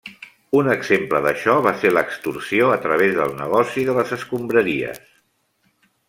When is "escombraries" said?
4.21-5.03